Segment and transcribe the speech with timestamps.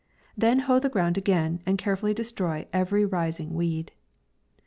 [0.35, 3.91] Then hoe the ground again, and carefully destroy every ris ing weed.